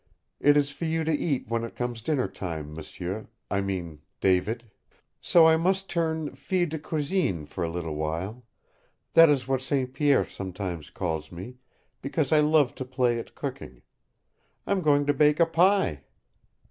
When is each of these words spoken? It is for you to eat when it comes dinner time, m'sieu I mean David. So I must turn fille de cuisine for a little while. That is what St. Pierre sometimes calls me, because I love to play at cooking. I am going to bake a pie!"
It 0.39 0.57
is 0.57 0.71
for 0.71 0.85
you 0.85 1.03
to 1.03 1.15
eat 1.15 1.47
when 1.47 1.63
it 1.63 1.75
comes 1.75 2.01
dinner 2.01 2.27
time, 2.27 2.73
m'sieu 2.73 3.27
I 3.51 3.61
mean 3.61 3.99
David. 4.19 4.63
So 5.21 5.45
I 5.45 5.57
must 5.57 5.91
turn 5.91 6.33
fille 6.33 6.65
de 6.67 6.79
cuisine 6.79 7.45
for 7.45 7.63
a 7.63 7.69
little 7.69 7.93
while. 7.95 8.43
That 9.13 9.29
is 9.29 9.47
what 9.47 9.61
St. 9.61 9.93
Pierre 9.93 10.25
sometimes 10.27 10.89
calls 10.89 11.31
me, 11.31 11.57
because 12.01 12.31
I 12.31 12.39
love 12.39 12.73
to 12.81 12.83
play 12.85 13.19
at 13.19 13.35
cooking. 13.35 13.83
I 14.65 14.71
am 14.71 14.81
going 14.81 15.05
to 15.05 15.13
bake 15.13 15.39
a 15.39 15.45
pie!" 15.45 16.01